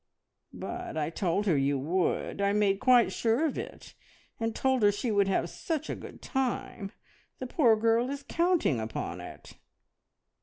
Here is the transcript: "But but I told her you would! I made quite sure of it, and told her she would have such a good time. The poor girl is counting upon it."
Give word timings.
"But 0.51 0.93
but 0.95 0.97
I 0.97 1.11
told 1.11 1.45
her 1.45 1.55
you 1.55 1.77
would! 1.77 2.41
I 2.41 2.53
made 2.53 2.79
quite 2.79 3.13
sure 3.13 3.45
of 3.45 3.55
it, 3.55 3.93
and 4.39 4.55
told 4.55 4.81
her 4.81 4.91
she 4.91 5.11
would 5.11 5.27
have 5.27 5.47
such 5.47 5.91
a 5.91 5.95
good 5.95 6.23
time. 6.23 6.91
The 7.37 7.45
poor 7.45 7.75
girl 7.75 8.09
is 8.09 8.23
counting 8.27 8.79
upon 8.79 9.21
it." 9.21 9.57